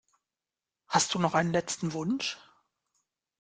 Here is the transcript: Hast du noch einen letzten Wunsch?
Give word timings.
Hast 0.87 1.13
du 1.13 1.19
noch 1.19 1.35
einen 1.35 1.51
letzten 1.51 1.93
Wunsch? 1.93 2.39